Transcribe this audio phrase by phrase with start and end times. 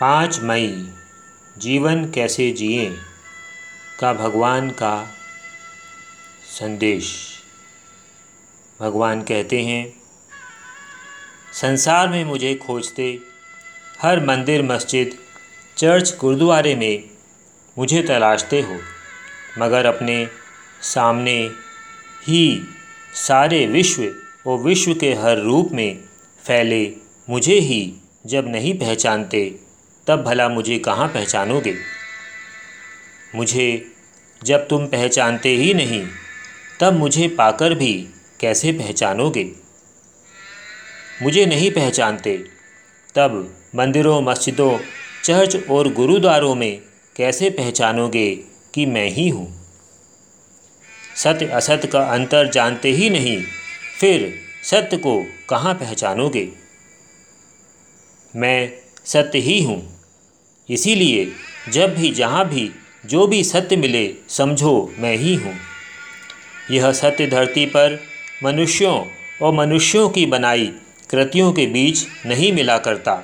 [0.00, 0.92] पाँच मई,
[1.58, 2.96] जीवन कैसे जिए
[4.00, 5.10] का भगवान का
[6.58, 7.28] संदेश।
[8.80, 9.94] भगवान कहते हैं,
[11.52, 13.18] संसार में मुझे खोजते
[14.02, 15.18] हर मंदिर, मस्जिद,
[15.76, 17.04] चर्च, गुरुद्वारे में
[17.78, 18.80] मुझे तलाशते हो,
[19.58, 20.28] मगर अपने
[20.82, 21.50] सामने
[22.26, 22.62] ही
[23.14, 24.14] सारे विश्व
[24.46, 26.04] और विश्व के हर रूप में
[26.44, 26.92] फैले
[27.30, 27.94] मुझे ही
[28.26, 29.67] जब नहीं पहचानते।
[30.08, 31.74] तब भला मुझे कहाँ पहचानोगे?
[33.34, 33.92] मुझे
[34.44, 36.06] जब तुम पहचानते ही नहीं,
[36.80, 38.08] तब मुझे पाकर भी
[38.40, 39.52] कैसे पहचानोगे?
[41.22, 42.36] मुझे नहीं पहचानते,
[43.14, 44.78] तब मंदिरों, मस्जिदों,
[45.24, 46.80] चर्च और गुरुद्वारों में
[47.16, 48.36] कैसे पहचानोगे
[48.74, 49.66] कि मैं ही हूँ?
[51.16, 53.42] सत्य असत्य का अंतर जानते ही नहीं,
[54.00, 56.48] फिर सत्य को कहाँ पहचानोगे?
[58.36, 58.72] मैं
[59.04, 59.97] सत्य ही हूँ।
[60.70, 61.32] इसीलिए
[61.72, 62.70] जब भी, जहाँ भी,
[63.06, 65.54] जो भी सत्य मिले, समझो मैं ही हूँ।
[66.70, 68.00] यह सत्य धरती पर
[68.44, 69.06] मनुष्यों
[69.42, 70.72] और मनुष्यों की बनाई
[71.10, 73.22] कृतियों के बीच नहीं मिला करता।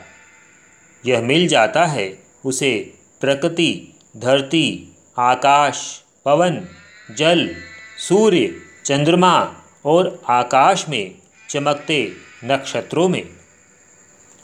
[1.07, 6.69] यह मिल जाता है उसे प्रकृति, धरती, आकाश, पवन,
[7.17, 7.57] जल,
[7.99, 11.15] सूर्य, चंद्रमा और आकाश में
[11.49, 12.13] चमकते
[12.45, 13.29] नक्षत्रों में।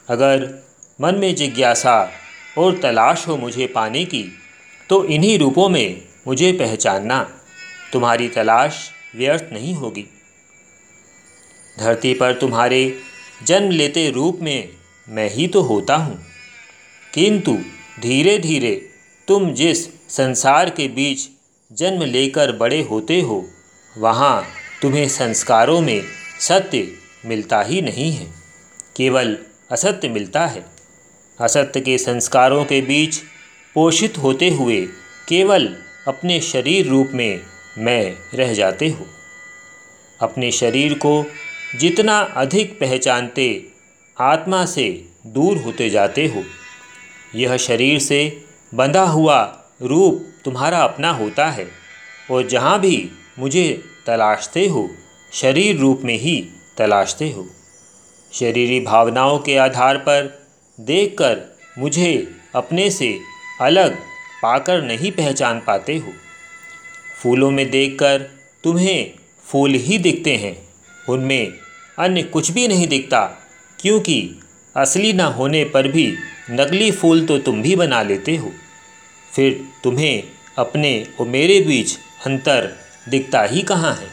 [0.08, 0.64] अगर
[1.00, 2.10] मन में जिज्ञासा
[2.58, 4.24] और तलाश हो मुझे पाने की
[4.88, 7.30] तो इन्हीं रूपों में मुझे पहचानना।
[7.92, 10.06] तुम्हारी तलाश व्यर्थ नहीं होगी।
[11.78, 12.98] धरती पर तुम्हारे
[13.42, 14.68] जन्म लेते रूप में
[15.08, 16.26] मैं ही तो होता हूँ।
[17.14, 17.58] किंतु
[18.00, 18.90] धीरे धीरे
[19.28, 21.28] तुम जिस संसार के बीच
[21.72, 23.48] जन्म लेकर बड़े होते हो,
[23.98, 24.46] वहाँ
[24.82, 26.02] तुम्हें संस्कारों में
[26.40, 26.92] सत्य
[27.26, 28.26] मिलता ही नहीं है।
[28.96, 29.38] केवल
[29.70, 30.69] असत्य मिलता है।
[31.40, 33.16] असत्य के संस्कारों के बीच
[33.74, 34.80] पोषित होते हुए
[35.28, 35.76] केवल
[36.08, 37.40] अपने शरीर रूप में
[37.78, 39.06] मैं रह जाते हो।
[40.20, 41.26] अपने शरीर को
[41.80, 43.66] जितना अधिक पहचानते
[44.20, 46.44] आत्मा से दूर होते जाते हो।
[47.34, 48.44] यह शरीर से
[48.74, 51.68] बंधा हुआ रूप तुम्हारा अपना होता है
[52.30, 54.90] और जहाँ भी मुझे तलाशते हो,
[55.32, 56.48] शरीर रूप में ही
[56.78, 57.46] तलाशते हो।
[58.32, 60.39] शरीरी भावनाओं के आधार पर
[60.80, 63.18] देखकर मुझे अपने से
[63.60, 63.98] अलग
[64.42, 66.12] पाकर नहीं पहचान पाते हो।
[67.22, 68.18] फूलों में देखकर
[68.64, 69.10] तुम्हें
[69.44, 70.68] फूल ही दिखते हैं।
[71.08, 71.52] उनमें
[71.98, 73.38] अन्य कुछ भी नहीं दिखता,
[73.80, 74.40] क्योंकि
[74.76, 76.16] असली न होने पर भी
[76.50, 78.52] नकली फूल तो तुम भी बना लेते हो।
[79.36, 80.22] फिर तुम्हें
[80.58, 82.76] अपने और मेरे बीच अंतर
[83.08, 84.08] दिखता ही कहाँ है?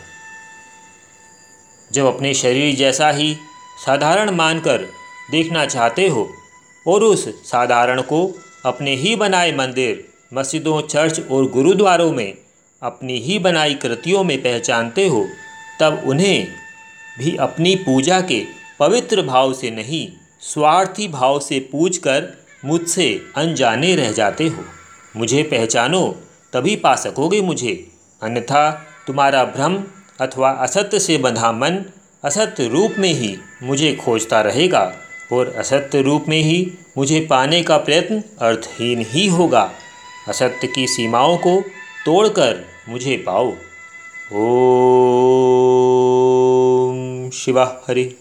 [1.91, 3.38] जब अपने शरीर जैसा ही
[3.85, 4.88] साधारण मानकर
[5.31, 6.33] देखना चाहते हो
[6.88, 12.38] और उस साधारण को अपने ही बनाए मंदिर, मस्जिदों, चर्च और गुरुद्वारों में
[12.84, 15.28] अपनी ही बनाई कृतियों में पहचानते हो,
[15.80, 16.48] तब उन्हें
[17.20, 18.44] भी अपनी पूजा के
[18.80, 20.08] पवित्र भाव से नहीं,
[20.42, 24.64] स्वार्थी भाव से पूज कर मुझसे अनजाने रह जाते हो।
[25.18, 26.16] मुझे पहचानो,
[26.54, 28.72] तभी पा सकोगे मुझे। अन्यथा
[29.08, 29.84] तुम्हारा भ्रम
[30.22, 31.84] अथवा असत्य से बंधा मन
[32.24, 34.94] असत्य रूप में ही मुझे खोजता रहेगा।
[35.31, 39.71] और असत्य रूप में ही मुझे पाने का प्रयत्न अर्थहीन ही होगा।
[40.27, 41.61] असत्य की सीमाओं को
[42.05, 43.47] तोड़कर मुझे पाओ।
[44.33, 44.49] ओ
[47.29, 48.15] शिवा हरि।